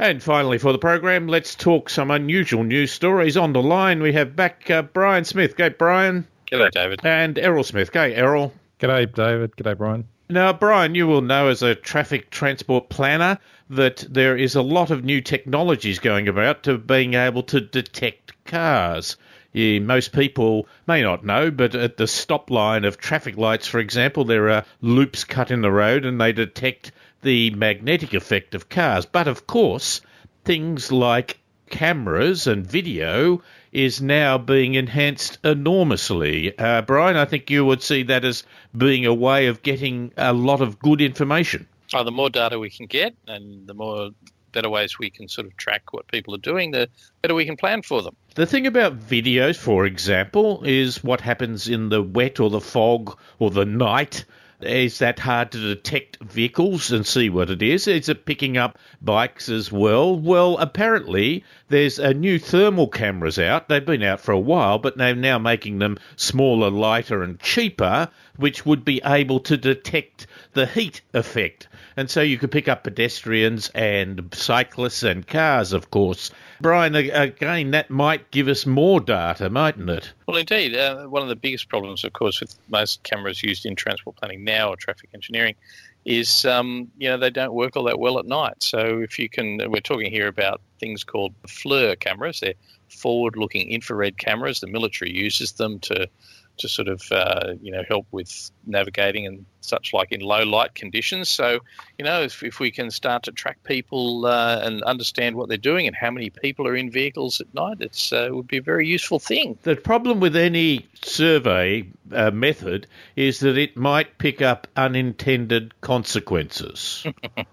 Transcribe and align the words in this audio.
And 0.00 0.22
finally, 0.22 0.58
for 0.58 0.70
the 0.70 0.78
program, 0.78 1.26
let's 1.26 1.56
talk 1.56 1.90
some 1.90 2.12
unusual 2.12 2.62
news 2.62 2.92
stories. 2.92 3.36
On 3.36 3.52
the 3.52 3.62
line, 3.62 4.00
we 4.00 4.12
have 4.12 4.36
back 4.36 4.70
uh, 4.70 4.82
Brian 4.82 5.24
Smith. 5.24 5.56
Go, 5.56 5.70
Brian. 5.70 6.24
G'day, 6.46 6.70
David. 6.70 7.00
And 7.02 7.36
Errol 7.36 7.64
Smith. 7.64 7.90
Go, 7.90 8.02
Errol. 8.02 8.52
G'day, 8.78 9.12
David. 9.12 9.56
G'day, 9.56 9.76
Brian. 9.76 10.04
Now, 10.30 10.52
Brian, 10.52 10.94
you 10.94 11.08
will 11.08 11.22
know 11.22 11.48
as 11.48 11.62
a 11.62 11.74
traffic 11.74 12.30
transport 12.30 12.90
planner 12.90 13.38
that 13.70 14.04
there 14.08 14.36
is 14.36 14.54
a 14.54 14.62
lot 14.62 14.92
of 14.92 15.04
new 15.04 15.20
technologies 15.20 15.98
going 15.98 16.28
about 16.28 16.62
to 16.62 16.78
being 16.78 17.14
able 17.14 17.42
to 17.44 17.60
detect 17.60 18.32
cars. 18.44 19.16
Yeah, 19.52 19.80
most 19.80 20.12
people 20.12 20.68
may 20.86 21.02
not 21.02 21.24
know, 21.24 21.50
but 21.50 21.74
at 21.74 21.96
the 21.96 22.06
stop 22.06 22.50
line 22.50 22.84
of 22.84 22.98
traffic 22.98 23.36
lights, 23.36 23.66
for 23.66 23.80
example, 23.80 24.24
there 24.24 24.48
are 24.50 24.64
loops 24.80 25.24
cut 25.24 25.50
in 25.50 25.62
the 25.62 25.72
road 25.72 26.04
and 26.04 26.20
they 26.20 26.32
detect 26.32 26.92
the 27.22 27.50
magnetic 27.50 28.14
effect 28.14 28.54
of 28.54 28.68
cars. 28.68 29.06
But 29.06 29.28
of 29.28 29.46
course, 29.46 30.00
things 30.44 30.92
like 30.92 31.38
cameras 31.70 32.46
and 32.46 32.66
video 32.66 33.42
is 33.72 34.00
now 34.00 34.38
being 34.38 34.74
enhanced 34.74 35.38
enormously. 35.44 36.56
Uh, 36.58 36.82
Brian, 36.82 37.16
I 37.16 37.24
think 37.24 37.50
you 37.50 37.64
would 37.64 37.82
see 37.82 38.02
that 38.04 38.24
as 38.24 38.44
being 38.76 39.04
a 39.04 39.14
way 39.14 39.46
of 39.46 39.62
getting 39.62 40.12
a 40.16 40.32
lot 40.32 40.60
of 40.60 40.78
good 40.78 41.00
information. 41.00 41.66
Oh, 41.94 42.04
the 42.04 42.10
more 42.10 42.30
data 42.30 42.58
we 42.58 42.70
can 42.70 42.86
get 42.86 43.14
and 43.26 43.66
the 43.66 43.74
more 43.74 44.10
better 44.52 44.70
ways 44.70 44.98
we 44.98 45.10
can 45.10 45.28
sort 45.28 45.46
of 45.46 45.56
track 45.56 45.92
what 45.92 46.08
people 46.08 46.34
are 46.34 46.38
doing, 46.38 46.70
the 46.70 46.88
better 47.22 47.34
we 47.34 47.44
can 47.44 47.56
plan 47.56 47.82
for 47.82 48.02
them. 48.02 48.16
The 48.34 48.46
thing 48.46 48.66
about 48.66 48.98
videos, 48.98 49.56
for 49.56 49.84
example, 49.84 50.62
is 50.64 51.04
what 51.04 51.20
happens 51.20 51.68
in 51.68 51.90
the 51.90 52.02
wet 52.02 52.40
or 52.40 52.50
the 52.50 52.60
fog 52.60 53.18
or 53.38 53.50
the 53.50 53.64
night 53.64 54.24
is 54.60 54.98
that 54.98 55.20
hard 55.20 55.52
to 55.52 55.58
detect 55.58 56.22
vehicles 56.22 56.90
and 56.90 57.06
see 57.06 57.30
what 57.30 57.50
it 57.50 57.62
is? 57.62 57.86
Is 57.86 58.08
it 58.08 58.24
picking 58.24 58.56
up 58.56 58.78
bikes 59.00 59.48
as 59.48 59.70
well? 59.70 60.18
Well, 60.18 60.56
apparently 60.58 61.44
there's 61.68 61.98
a 61.98 62.12
new 62.12 62.38
thermal 62.38 62.88
cameras 62.88 63.38
out. 63.38 63.68
They've 63.68 63.84
been 63.84 64.02
out 64.02 64.20
for 64.20 64.32
a 64.32 64.38
while, 64.38 64.78
but 64.78 64.96
they're 64.96 65.14
now 65.14 65.38
making 65.38 65.78
them 65.78 65.98
smaller, 66.16 66.70
lighter, 66.70 67.22
and 67.22 67.38
cheaper, 67.38 68.08
which 68.38 68.64
would 68.64 68.84
be 68.84 69.02
able 69.04 69.40
to 69.40 69.56
detect 69.56 70.26
the 70.54 70.64
heat 70.64 71.02
effect. 71.12 71.68
And 71.96 72.08
so 72.08 72.22
you 72.22 72.38
could 72.38 72.52
pick 72.52 72.68
up 72.68 72.84
pedestrians 72.84 73.70
and 73.74 74.28
cyclists 74.32 75.02
and 75.02 75.26
cars, 75.26 75.72
of 75.72 75.90
course. 75.90 76.30
Brian, 76.60 76.94
again, 76.94 77.72
that 77.72 77.90
might 77.90 78.30
give 78.30 78.48
us 78.48 78.64
more 78.64 79.00
data, 79.00 79.50
mightn't 79.50 79.90
it? 79.90 80.12
Well, 80.26 80.36
indeed. 80.36 80.76
Uh, 80.76 81.06
one 81.06 81.22
of 81.22 81.28
the 81.28 81.36
biggest 81.36 81.68
problems, 81.68 82.04
of 82.04 82.12
course, 82.12 82.40
with 82.40 82.54
most 82.68 83.02
cameras 83.02 83.42
used 83.42 83.66
in 83.66 83.76
transport 83.76 84.16
planning 84.16 84.44
now 84.44 84.70
or 84.70 84.76
traffic 84.76 85.10
engineering 85.12 85.56
is, 86.04 86.44
um, 86.44 86.90
you 86.96 87.08
know, 87.08 87.18
they 87.18 87.30
don't 87.30 87.52
work 87.52 87.76
all 87.76 87.84
that 87.84 87.98
well 87.98 88.18
at 88.18 88.26
night. 88.26 88.62
So 88.62 89.00
if 89.02 89.18
you 89.18 89.28
can, 89.28 89.58
we're 89.70 89.80
talking 89.80 90.10
here 90.10 90.28
about 90.28 90.60
things 90.80 91.04
called 91.04 91.34
FLIR 91.46 91.98
cameras. 91.98 92.40
They're 92.40 92.54
forward-looking 92.88 93.70
infrared 93.70 94.16
cameras. 94.16 94.60
The 94.60 94.68
military 94.68 95.12
uses 95.12 95.52
them 95.52 95.80
to 95.80 96.08
to 96.58 96.68
sort 96.68 96.88
of 96.88 97.02
uh, 97.10 97.54
you 97.60 97.72
know 97.72 97.82
help 97.88 98.06
with 98.10 98.50
navigating 98.66 99.26
and 99.26 99.46
such 99.60 99.92
like 99.92 100.12
in 100.12 100.20
low 100.20 100.44
light 100.44 100.74
conditions. 100.74 101.28
So 101.28 101.60
you 101.98 102.04
know 102.04 102.22
if, 102.22 102.42
if 102.42 102.60
we 102.60 102.70
can 102.70 102.90
start 102.90 103.24
to 103.24 103.32
track 103.32 103.62
people 103.64 104.26
uh, 104.26 104.60
and 104.62 104.82
understand 104.82 105.36
what 105.36 105.48
they're 105.48 105.58
doing 105.58 105.86
and 105.86 105.96
how 105.96 106.10
many 106.10 106.30
people 106.30 106.66
are 106.66 106.76
in 106.76 106.90
vehicles 106.90 107.40
at 107.40 107.52
night, 107.54 107.78
it's 107.80 108.12
uh, 108.12 108.26
it 108.26 108.34
would 108.34 108.48
be 108.48 108.58
a 108.58 108.62
very 108.62 108.86
useful 108.86 109.18
thing. 109.18 109.58
The 109.62 109.76
problem 109.76 110.20
with 110.20 110.36
any 110.36 110.86
survey 111.02 111.88
uh, 112.12 112.30
method 112.30 112.86
is 113.16 113.40
that 113.40 113.58
it 113.58 113.76
might 113.76 114.18
pick 114.18 114.42
up 114.42 114.66
unintended 114.76 115.80
consequences. 115.80 117.06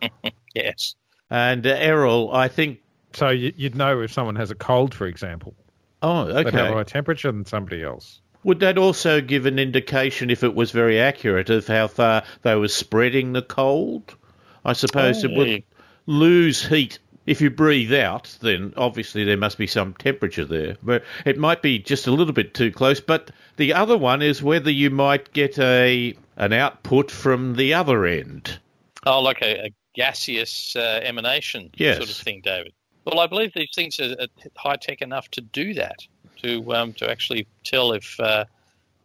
yes. 0.54 0.96
And 1.30 1.66
uh, 1.66 1.72
Errol, 1.72 2.32
I 2.34 2.48
think. 2.48 2.80
So 3.14 3.30
you'd 3.30 3.76
know 3.76 4.02
if 4.02 4.12
someone 4.12 4.36
has 4.36 4.52
a 4.52 4.56
cold, 4.56 4.94
for 4.94 5.08
example. 5.08 5.56
Oh, 6.02 6.24
okay. 6.28 6.52
They 6.52 6.58
have 6.58 6.70
a 6.70 6.74
higher 6.74 6.84
temperature 6.84 7.32
than 7.32 7.46
somebody 7.46 7.82
else. 7.82 8.22
Would 8.46 8.60
that 8.60 8.78
also 8.78 9.22
give 9.22 9.48
an 9.48 9.58
indication, 9.58 10.30
if 10.30 10.44
it 10.44 10.54
was 10.54 10.70
very 10.70 11.00
accurate, 11.00 11.50
of 11.50 11.66
how 11.66 11.88
far 11.88 12.24
they 12.44 12.56
were 12.56 12.68
spreading 12.68 13.34
the 13.34 13.42
cold? 13.42 14.16
I 14.64 14.74
suppose 14.74 15.26
oh, 15.26 15.28
it 15.28 15.36
would 15.36 15.64
lose 16.06 16.64
heat 16.64 17.00
if 17.26 17.42
you 17.42 17.50
breathe 17.50 17.92
out, 17.92 18.38
then 18.42 18.72
obviously 18.78 19.24
there 19.24 19.36
must 19.36 19.58
be 19.58 19.66
some 19.66 19.96
temperature 19.96 20.46
there. 20.46 20.78
But 20.84 21.04
it 21.26 21.40
might 21.40 21.64
be 21.64 21.80
just 21.80 22.06
a 22.06 22.12
little 22.12 22.34
bit 22.34 22.54
too 22.54 22.72
close. 22.72 23.00
But 23.00 23.32
the 23.56 23.74
other 23.74 23.98
one 23.98 24.22
is 24.22 24.44
whether 24.44 24.70
you 24.70 24.92
might 24.92 25.34
get 25.34 25.58
a 25.58 26.16
an 26.38 26.54
output 26.54 27.10
from 27.10 27.56
the 27.56 27.74
other 27.74 28.06
end. 28.06 28.60
Oh, 29.08 29.22
like 29.22 29.42
a, 29.42 29.66
a 29.66 29.70
gaseous 29.96 30.76
uh, 30.76 31.00
emanation 31.02 31.72
yes. 31.78 31.98
sort 31.98 32.12
of 32.12 32.16
thing, 32.16 32.42
David. 32.44 32.74
Well, 33.06 33.20
I 33.20 33.26
believe 33.26 33.54
these 33.56 33.74
things 33.74 34.00
are, 34.00 34.16
are 34.20 34.28
high 34.56 34.76
tech 34.76 35.02
enough 35.02 35.30
to 35.32 35.42
do 35.42 35.74
that 35.74 36.06
to 36.44 36.74
um, 36.74 36.94
to 36.94 37.10
actually 37.10 37.48
tell 37.64 37.92
if 37.92 38.20
uh, 38.20 38.46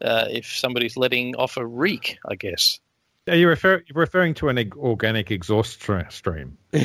uh, 0.00 0.26
if 0.30 0.46
somebody's 0.46 0.96
letting 0.96 1.36
off 1.36 1.56
a 1.56 1.66
reek. 1.66 2.18
I 2.26 2.34
guess. 2.36 2.80
Are 3.28 3.36
you 3.36 3.48
refer- 3.48 3.84
referring 3.94 4.34
to 4.34 4.48
an 4.48 4.72
organic 4.76 5.30
exhaust 5.30 5.86
stream? 6.08 6.58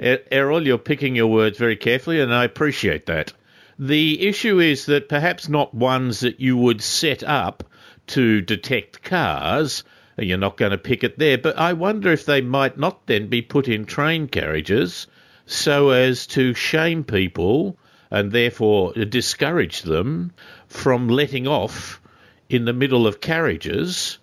Errol, 0.00 0.66
you're 0.66 0.78
picking 0.78 1.16
your 1.16 1.28
words 1.28 1.56
very 1.56 1.76
carefully, 1.76 2.20
and 2.20 2.34
I 2.34 2.44
appreciate 2.44 3.06
that. 3.06 3.32
The 3.78 4.26
issue 4.26 4.58
is 4.58 4.86
that 4.86 5.08
perhaps 5.08 5.48
not 5.48 5.72
ones 5.72 6.20
that 6.20 6.40
you 6.40 6.56
would 6.56 6.82
set 6.82 7.22
up 7.22 7.62
to 8.08 8.40
detect 8.40 9.02
cars. 9.02 9.84
You're 10.18 10.36
not 10.36 10.56
going 10.56 10.72
to 10.72 10.78
pick 10.78 11.04
it 11.04 11.18
there, 11.18 11.38
but 11.38 11.56
I 11.56 11.72
wonder 11.74 12.12
if 12.12 12.26
they 12.26 12.40
might 12.40 12.76
not 12.76 13.06
then 13.06 13.28
be 13.28 13.40
put 13.40 13.68
in 13.68 13.86
train 13.86 14.26
carriages 14.26 15.06
so 15.46 15.90
as 15.90 16.26
to 16.28 16.54
shame 16.54 17.04
people 17.04 17.78
and 18.10 18.32
therefore 18.32 18.92
discourage 18.94 19.82
them 19.82 20.32
from 20.68 21.08
letting 21.08 21.46
off 21.46 22.00
in 22.48 22.64
the 22.64 22.72
middle 22.72 23.06
of 23.06 23.20
carriages 23.20 24.18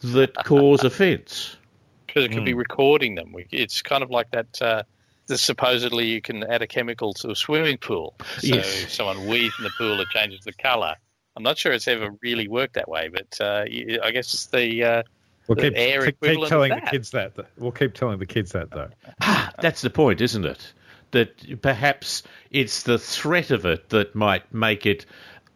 that 0.00 0.34
cause 0.44 0.84
offence. 0.84 1.56
Because 2.06 2.24
it 2.24 2.28
could 2.32 2.42
mm. 2.42 2.46
be 2.46 2.52
hmm. 2.52 2.58
recording 2.58 3.14
them. 3.16 3.34
It's 3.50 3.82
kind 3.82 4.02
of 4.02 4.10
like 4.10 4.30
that. 4.30 4.62
Uh, 4.62 4.82
supposedly, 5.26 6.06
you 6.06 6.20
can 6.20 6.44
add 6.44 6.62
a 6.62 6.66
chemical 6.66 7.12
to 7.14 7.30
a 7.30 7.36
swimming 7.36 7.78
pool. 7.78 8.14
So 8.38 8.56
yes. 8.56 8.84
if 8.84 8.92
someone 8.92 9.26
weaves 9.26 9.54
in 9.58 9.64
the 9.64 9.72
pool, 9.76 10.00
it 10.00 10.08
changes 10.10 10.44
the 10.44 10.52
colour. 10.52 10.94
I'm 11.36 11.42
not 11.42 11.58
sure 11.58 11.72
it's 11.72 11.88
ever 11.88 12.10
really 12.22 12.46
worked 12.46 12.74
that 12.74 12.88
way, 12.88 13.08
but 13.08 13.40
uh, 13.40 13.64
I 14.02 14.10
guess 14.12 14.32
it's 14.34 14.46
the. 14.46 14.84
Uh, 14.84 15.02
We'll 15.46 15.56
keep, 15.56 15.74
keep, 15.74 16.20
keep 16.22 16.46
telling 16.46 16.74
the 16.74 16.80
kids 16.90 17.10
that. 17.10 17.32
We'll 17.58 17.70
keep 17.70 17.92
telling 17.92 18.18
the 18.18 18.24
kids 18.24 18.52
that, 18.52 18.70
though. 18.70 18.88
Ah, 19.20 19.52
that's 19.60 19.82
the 19.82 19.90
point, 19.90 20.22
isn't 20.22 20.46
it? 20.46 20.72
That 21.14 21.62
perhaps 21.62 22.22
it's 22.50 22.82
the 22.82 22.98
threat 22.98 23.50
of 23.50 23.64
it 23.64 23.88
that 23.88 24.14
might 24.14 24.52
make 24.52 24.84
it 24.86 25.06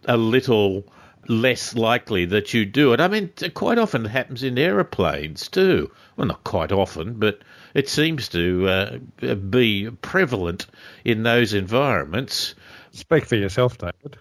a 0.06 0.16
little 0.16 0.84
less 1.28 1.74
likely 1.74 2.24
that 2.24 2.54
you 2.54 2.64
do 2.64 2.92
it. 2.92 3.00
I 3.00 3.08
mean, 3.08 3.30
quite 3.54 3.78
often 3.78 4.06
it 4.06 4.08
happens 4.08 4.42
in 4.42 4.58
aeroplanes 4.58 5.48
too. 5.48 5.91
Well, 6.16 6.26
not 6.26 6.42
quite 6.44 6.72
often, 6.72 7.14
but 7.14 7.41
it 7.74 7.88
seems 7.88 8.28
to 8.30 8.69
uh, 8.69 9.34
be 9.34 9.91
prevalent 10.02 10.66
in 11.04 11.22
those 11.22 11.52
environments. 11.52 12.54
Speak 12.92 13.26
for 13.26 13.36
yourself, 13.36 13.76
David. 13.78 14.16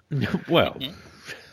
well. 0.49 0.77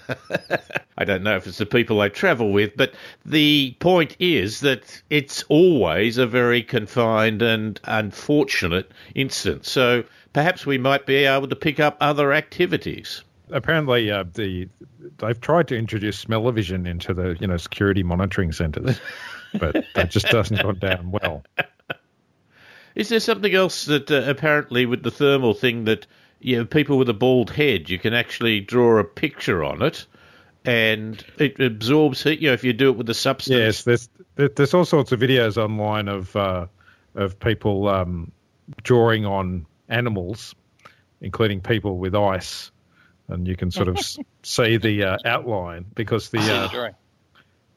I 0.99 1.05
don't 1.05 1.23
know 1.23 1.37
if 1.37 1.47
it's 1.47 1.59
the 1.59 1.67
people 1.67 2.01
I 2.01 2.09
travel 2.09 2.53
with, 2.53 2.77
but 2.77 2.95
the 3.25 3.77
point 3.81 4.17
is 4.19 4.61
that 4.61 5.03
it's 5.11 5.43
always 5.49 6.19
a 6.19 6.27
very 6.27 6.63
confined 6.63 7.43
and 7.43 7.81
unfortunate 7.85 8.93
instance. 9.15 9.71
So 9.71 10.05
perhaps 10.33 10.67
we 10.67 10.79
might 10.79 11.07
be 11.07 11.25
able 11.25 11.49
to 11.49 11.57
pick 11.57 11.81
up 11.81 11.97
other 12.01 12.33
activities. 12.33 13.23
Apparently, 13.51 14.11
uh, 14.11 14.25
the 14.35 14.69
they've 15.19 15.41
tried 15.41 15.69
to 15.69 15.77
introduce 15.77 16.19
smell-o-vision 16.19 16.87
into 16.87 17.13
the 17.13 17.37
you 17.41 17.47
know 17.47 17.57
security 17.57 18.03
monitoring 18.03 18.53
centres, 18.53 19.01
but 19.59 19.85
that 19.95 20.11
just 20.11 20.27
doesn't 20.29 20.63
go 20.63 20.73
down 20.73 21.11
well. 21.11 21.45
Is 22.95 23.09
there 23.09 23.21
something 23.21 23.53
else 23.53 23.87
that 23.87 24.11
uh, 24.11 24.23
apparently 24.27 24.87
with 24.87 25.03
the 25.03 25.11
thermal 25.11 25.53
thing 25.53 25.85
that 25.85 26.07
you 26.45 26.59
know, 26.59 26.67
people 26.67 26.99
with 26.99 27.09
a 27.09 27.15
bald 27.15 27.51
head, 27.51 27.89
you 27.89 27.99
can 27.99 28.13
actually 28.13 28.61
draw 28.61 28.99
a 28.99 29.05
picture 29.05 29.65
on 29.65 29.81
it, 29.81 30.07
and 30.63 31.25
it 31.39 31.59
absorbs 31.59 32.23
heat. 32.23 32.39
You 32.39 32.49
know, 32.49 32.53
if 32.53 32.63
you 32.63 32.75
do 32.75 32.91
it 32.91 32.99
with 32.99 33.07
the 33.07 33.15
substance. 33.15 33.57
Yes, 33.57 33.85
there's 33.85 34.11
there's 34.37 34.75
all 34.75 34.85
sorts 34.85 35.11
of 35.13 35.21
videos 35.21 35.57
online 35.57 36.07
of 36.07 36.37
uh, 36.37 36.67
of 37.15 37.41
people 37.41 37.89
um, 37.89 38.31
drawing 38.83 39.25
on 39.25 39.65
animals, 39.89 40.55
including 41.23 41.63
people 41.63 41.97
with 41.97 42.15
ice, 42.15 42.71
and 43.29 43.49
you 43.49 43.57
can 43.57 43.71
sort 43.71 43.89
of 43.89 43.99
see 44.43 44.77
the 44.77 45.03
uh, 45.03 45.19
outline 45.25 45.87
because 45.95 46.29
the, 46.29 46.41
uh, 46.41 46.91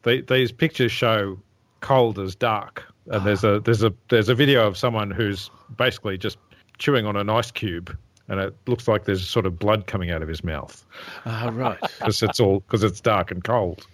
the 0.04 0.25
these 0.28 0.52
pictures 0.52 0.92
show 0.92 1.40
cold 1.80 2.19
as 2.19 2.36
dark, 2.36 2.84
and 3.06 3.25
there's 3.25 3.46
a 3.46 3.62
there's 3.62 3.84
a 3.84 3.94
there's 4.10 4.28
a 4.28 4.36
video 4.36 4.68
of 4.68 4.78
someone 4.78 5.10
who's 5.10 5.50
basically 5.78 6.18
just 6.18 6.38
chewing 6.78 7.06
on 7.06 7.16
an 7.16 7.30
ice 7.30 7.52
cube 7.52 7.98
and 8.27 8.39
it 8.39 8.56
looks 8.68 8.88
like 8.88 9.06
there's 9.06 9.25
sort 9.27 9.45
of 9.45 9.57
blood 9.57 9.88
coming 9.88 10.12
out 10.12 10.21
of 10.21 10.27
his 10.27 10.44
mouth. 10.44 10.85
Ah, 11.25 11.47
uh, 11.47 11.51
right. 11.51 11.79
Because 12.00 12.21
it's 12.24 12.39
all 12.39 12.59
because 12.62 12.83
it's 12.83 13.01
dark 13.01 13.31
and 13.31 13.44
cold. 13.44 13.85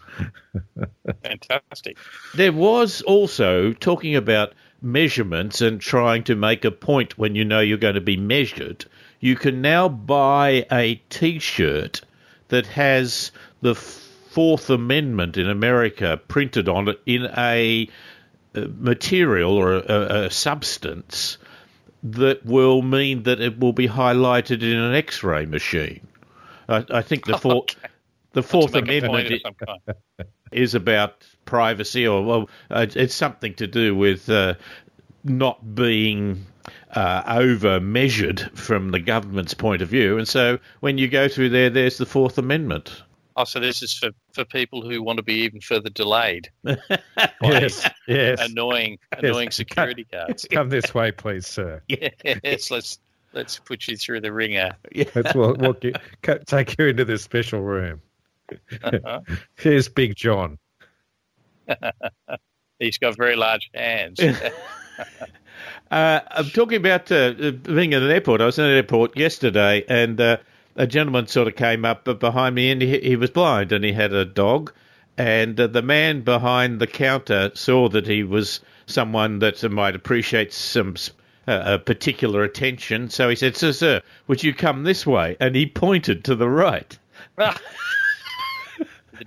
Fantastic. 1.24 1.97
There 2.35 2.51
was 2.51 3.01
also 3.03 3.74
talking 3.74 4.15
about 4.15 4.53
measurements 4.81 5.62
and 5.62 5.80
trying 5.80 6.24
to 6.25 6.35
make 6.35 6.65
a 6.65 6.71
point 6.71 7.18
when 7.18 7.35
you 7.35 7.45
know 7.45 7.59
you're 7.59 7.77
going 7.77 7.95
to 7.95 8.01
be 8.01 8.18
measured, 8.18 8.85
you 9.19 9.35
can 9.35 9.62
now 9.62 9.88
buy 9.88 10.65
a 10.71 10.95
T-shirt 11.09 12.01
that 12.50 12.68
has 12.68 13.31
the 13.62 13.74
Fourth 13.74 14.69
Amendment 14.69 15.38
in 15.38 15.50
America 15.50 16.19
printed 16.27 16.68
on 16.68 16.89
it 16.89 17.00
in 17.06 17.29
a 17.38 17.88
material 18.53 19.53
or 19.53 19.74
a, 19.74 20.25
a 20.25 20.31
substance 20.31 21.38
that 22.03 22.45
will 22.45 22.81
mean 22.81 23.23
that 23.23 23.39
it 23.39 23.59
will 23.59 23.73
be 23.73 23.88
highlighted 23.88 24.61
in 24.61 24.77
an 24.77 24.94
X-ray 24.94 25.45
machine. 25.45 26.05
I, 26.67 26.85
I 26.89 27.01
think 27.01 27.25
the 27.25 27.38
fourth 27.38 27.77
okay. 27.77 27.88
the 28.33 28.44
Fourth 28.44 28.75
Amendment 28.75 29.31
is, 29.31 29.41
is, 30.51 30.75
about 30.75 31.25
privacy, 31.45 32.07
or 32.07 32.23
well, 32.23 32.50
uh, 32.69 32.85
it's 32.94 33.15
something 33.15 33.53
to 33.55 33.67
do 33.67 33.95
with 33.95 34.29
uh, 34.29 34.55
not 35.23 35.75
being 35.75 36.45
uh, 36.91 37.23
over 37.27 37.79
measured 37.79 38.39
from 38.53 38.91
the 38.91 39.00
government's 39.00 39.53
point 39.53 39.81
of 39.81 39.89
view. 39.89 40.17
And 40.17 40.27
so 40.27 40.59
when 40.81 40.97
you 40.97 41.07
go 41.07 41.27
through 41.27 41.50
there, 41.50 41.69
there's 41.69 41.97
the 41.97 42.05
Fourth 42.05 42.38
Amendment. 42.38 43.03
Oh, 43.35 43.45
so 43.45 43.59
this 43.59 43.81
is 43.81 43.94
for, 43.94 44.12
for 44.33 44.45
people 44.45 44.88
who 44.88 45.01
want 45.01 45.18
to 45.18 45.24
be 45.24 45.44
even 45.44 45.59
further 45.59 45.89
delayed. 45.89 46.50
yes, 47.41 47.89
yes. 48.07 48.39
Annoying, 48.41 49.00
annoying 49.12 49.47
yes. 49.47 49.56
security 49.56 50.06
guards. 50.12 50.47
Come 50.51 50.69
this 50.69 50.94
way, 50.94 51.12
please, 51.12 51.47
sir. 51.47 51.81
Yes, 51.89 52.69
let's 52.69 53.00
let's 53.33 53.59
put 53.59 53.88
you 53.88 53.97
through 53.97 54.21
the 54.21 54.31
wringer. 54.31 54.75
Let's 55.15 55.33
walk, 55.33 55.57
walk 55.57 55.83
you, 55.83 55.94
take 56.45 56.77
you 56.77 56.88
into 56.88 57.06
this 57.06 57.24
special 57.24 57.62
room. 57.62 58.01
Uh-huh. 58.83 59.21
Here's 59.56 59.89
Big 59.89 60.15
John. 60.15 60.59
He's 62.79 62.97
got 62.97 63.18
very 63.18 63.36
large 63.36 63.69
hands. 63.74 64.19
Uh, 65.91 66.21
I'm 66.31 66.50
talking 66.50 66.77
about 66.77 67.12
uh, 67.12 67.33
being 67.33 67.94
at 67.94 68.01
an 68.01 68.09
airport. 68.09 68.41
I 68.41 68.45
was 68.45 68.57
in 68.57 68.65
an 68.65 68.71
airport 68.71 69.15
yesterday, 69.18 69.83
and 69.88 70.19
uh, 70.19 70.38
a 70.75 70.88
gentleman 70.88 71.28
sort 71.28 71.48
of 71.48 71.56
came 71.56 71.86
up 71.86 72.06
behind 72.20 72.56
me, 72.56 72.72
and 72.72 72.81
he, 72.81 73.00
he 73.00 73.16
was 73.16 73.30
blind, 73.30 73.72
and 73.72 73.84
he 73.84 73.94
had 73.94 74.14
a 74.14 74.25
dog. 74.25 74.74
And 75.18 75.60
uh, 75.60 75.68
the 75.68 75.81
man 75.81 76.22
behind 76.22 76.80
the 76.80 76.88
counter 76.88 77.52
saw 77.54 77.90
that 77.90 78.08
he 78.08 78.24
was 78.24 78.62
someone 78.86 79.40
that 79.40 79.64
might 79.72 79.96
appreciate 79.96 80.52
some 80.52 80.96
uh, 81.48 81.78
particular 81.80 82.44
attention. 82.44 83.10
So 83.10 83.30
he 83.30 83.36
said, 83.36 83.56
"Sir, 83.56 83.74
sir, 83.74 84.02
would 84.28 84.44
you 84.44 84.54
come 84.54 84.84
this 84.84 85.06
way?" 85.06 85.38
And 85.40 85.56
he 85.56 85.66
pointed 85.68 86.24
to 86.25 86.36
the 86.36 86.50
right. 86.50 86.98
the 87.38 87.56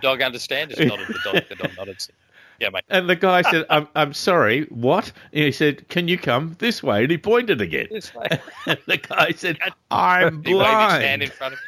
dog 0.01 0.23
understand? 0.23 0.73
It's 0.73 0.91
dog. 1.25 1.45
The 1.49 1.55
dog 1.55 1.71
nodded. 1.77 2.07
Yeah, 2.61 2.71
mate. 2.71 2.85
And 2.89 3.09
the 3.09 3.17
guy 3.17 3.43
said, 3.43 3.67
I'm, 3.71 3.89
I'm 3.95 4.13
sorry, 4.13 4.65
what? 4.65 5.13
And 5.33 5.45
he 5.45 5.53
said, 5.53 5.89
Can 5.89 6.09
you 6.09 6.19
come 6.19 6.57
this 6.59 6.83
way? 6.83 7.03
And 7.03 7.11
he 7.11 7.19
pointed 7.19 7.61
again. 7.61 7.89
This 7.91 8.15
way. 8.15 8.29
and 8.67 8.79
the 8.87 8.97
guy 8.97 9.33
said, 9.33 9.59
I'm 9.91 10.43
he 10.43 10.53
blind. 10.53 10.63
Waved 10.63 10.93
his 10.93 11.09
hand 11.09 11.23
in 11.23 11.31
front 11.31 11.55
of 11.55 11.61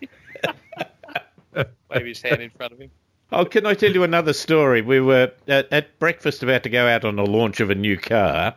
him. 0.00 1.66
wave 1.90 2.06
his 2.06 2.22
hand 2.22 2.42
in 2.42 2.50
front 2.50 2.72
of 2.72 2.78
him. 2.78 2.90
Oh, 3.32 3.44
can 3.44 3.66
I 3.66 3.74
tell 3.74 3.90
you 3.90 4.04
another 4.04 4.32
story? 4.32 4.82
We 4.82 5.00
were 5.00 5.32
at, 5.48 5.72
at 5.72 5.98
breakfast 5.98 6.42
about 6.42 6.62
to 6.62 6.68
go 6.68 6.86
out 6.86 7.04
on 7.04 7.16
the 7.16 7.26
launch 7.26 7.58
of 7.58 7.70
a 7.70 7.74
new 7.74 7.96
car, 7.96 8.54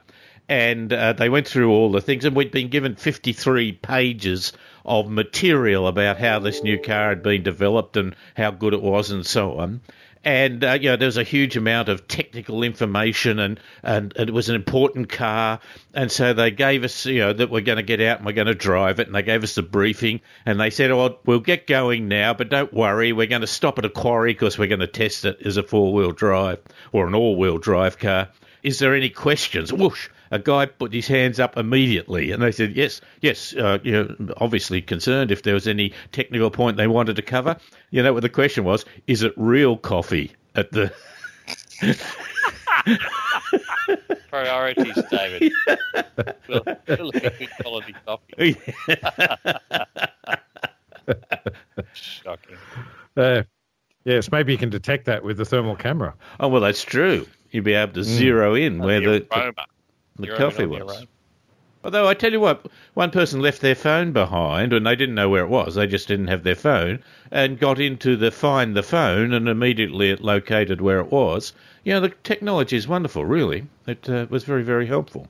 and 0.48 0.94
uh, 0.94 1.14
they 1.14 1.28
went 1.28 1.48
through 1.48 1.72
all 1.72 1.92
the 1.92 2.02
things, 2.02 2.24
and 2.24 2.36
we'd 2.36 2.52
been 2.52 2.70
given 2.70 2.96
53 2.96 3.72
pages 3.74 4.54
of 4.86 5.10
material 5.10 5.88
about 5.88 6.20
how 6.20 6.38
this 6.38 6.62
new 6.62 6.78
car 6.80 7.10
had 7.10 7.24
been 7.24 7.42
developed 7.42 7.98
and 7.98 8.16
how 8.38 8.52
good 8.52 8.74
it 8.74 8.82
was 8.82 9.10
and 9.10 9.26
so 9.26 9.58
on 9.58 9.82
and 10.24 10.64
uh, 10.64 10.78
you 10.80 10.90
know 10.90 10.98
there 10.98 11.08
was 11.08 11.18
a 11.18 11.24
huge 11.24 11.56
amount 11.56 11.88
of 11.88 12.08
technical 12.08 12.64
information 12.64 13.40
and, 13.40 13.60
and, 13.84 14.14
it 14.18 14.32
was 14.34 14.50
an 14.50 14.56
important 14.56 15.10
car. 15.10 15.60
And 15.94 16.12
so 16.12 16.34
they 16.34 16.52
gave 16.52 16.84
us 16.84 17.06
you 17.06 17.20
know 17.20 17.34
that 17.34 17.50
we're 17.50 17.62
going 17.62 17.78
to 17.78 17.84
get 17.84 18.02
out 18.02 18.18
and 18.18 18.26
we're 18.26 18.34
going 18.34 18.48
to 18.48 18.56
drive 18.56 19.00
it. 19.00 19.08
And 19.08 19.16
they 19.16 19.24
gave 19.24 19.44
us 19.44 19.56
the 19.56 19.62
briefing 19.62 20.22
and 20.46 20.60
they 20.60 20.70
said 20.70 20.92
oh 20.92 21.20
we'll 21.26 21.40
get 21.40 21.68
going 21.68 22.08
now 22.08 22.34
but 22.34 22.50
don't 22.50 22.74
worry. 22.74 23.14
We're 23.14 23.28
going 23.28 23.42
to 23.42 23.48
stop 23.48 23.78
at 23.80 23.86
a 23.86 23.90
quarry 23.90 24.34
because 24.34 24.58
we're 24.58 24.68
going 24.68 24.80
to 24.80 24.88
test 24.88 25.26
it 25.26 25.42
as 25.46 25.58
a 25.58 25.64
four 25.64 25.94
wheel 25.94 26.12
drive 26.12 26.60
or 26.92 27.08
an 27.08 27.16
all 27.16 27.38
wheel 27.38 27.58
drive 27.58 27.98
car 27.98 28.30
is 28.64 28.80
there 28.80 28.96
any 28.96 29.10
questions 29.10 29.72
whoosh 29.72 30.10
a 30.32 30.40
guy 30.40 30.66
put 30.66 30.94
his 30.94 31.08
hands 31.08 31.40
up 31.40 31.58
immediately, 31.58 32.32
and 32.32 32.42
they 32.42 32.52
said, 32.52 32.76
"Yes, 32.76 33.02
yes." 33.22 33.56
Uh, 33.56 33.80
you 33.84 33.92
know, 33.92 34.34
obviously 34.38 34.82
concerned 34.82 35.32
if 35.32 35.44
there 35.44 35.54
was 35.54 35.68
any 35.68 35.94
technical 36.12 36.52
point 36.52 36.78
they 36.78 36.88
wanted 36.88 37.16
to 37.16 37.22
cover. 37.22 37.58
You 37.92 38.04
know 38.04 38.14
what 38.14 38.22
the 38.22 38.30
question 38.30 38.64
was? 38.64 38.86
Is 39.08 39.24
it 39.24 39.34
real 39.38 39.78
coffee 39.78 40.32
at 40.56 40.72
the? 40.72 40.94
Priorities, 44.30 44.98
David. 45.10 45.52
We'll, 46.48 46.64
we'll 46.88 47.12
good 47.12 47.50
quality 47.62 47.94
coffee. 48.06 48.58
Shocking. 51.94 52.58
Uh, 53.16 53.44
yes, 54.10 54.32
maybe 54.32 54.52
you 54.52 54.58
can 54.58 54.70
detect 54.70 55.06
that 55.06 55.24
with 55.24 55.38
the 55.38 55.46
thermal 55.46 55.76
camera. 55.76 56.14
Oh 56.40 56.48
well, 56.48 56.62
that's 56.62 56.84
true. 56.84 57.28
You'd 57.52 57.64
be 57.64 57.74
able 57.74 57.94
to 57.94 58.02
mm. 58.02 58.04
zero 58.04 58.56
in 58.56 58.80
where 58.80 59.00
the, 59.00 59.20
the 59.20 59.54
the 60.18 60.28
You're 60.28 60.38
coffee 60.38 60.66
was. 60.66 61.06
Although 61.82 62.10
I 62.10 62.14
tell 62.14 62.34
you 62.34 62.42
what, 62.42 62.66
one 62.94 63.10
person 63.10 63.40
left 63.40 63.62
their 63.62 63.74
phone 63.74 64.12
behind 64.12 64.74
and 64.74 64.86
they 64.86 64.98
didn't 64.98 65.16
know 65.16 65.30
where 65.30 65.46
it 65.46 65.50
was. 65.50 65.76
They 65.76 65.88
just 65.88 66.10
didn't 66.10 66.28
have 66.28 66.44
their 66.44 66.56
phone 66.56 67.00
and 67.32 67.58
got 67.58 67.80
into 67.80 68.18
the 68.18 68.32
find 68.32 68.76
the 68.76 68.84
phone 68.84 69.32
and 69.32 69.48
immediately 69.48 70.10
it 70.10 70.22
located 70.22 70.82
where 70.82 71.00
it 71.00 71.10
was. 71.10 71.54
You 71.86 71.94
know, 71.94 72.02
the 72.02 72.10
technology 72.10 72.76
is 72.76 72.86
wonderful, 72.86 73.24
really. 73.24 73.68
It 73.88 74.10
uh, 74.10 74.26
was 74.30 74.44
very, 74.44 74.64
very 74.64 74.88
helpful. 74.88 75.30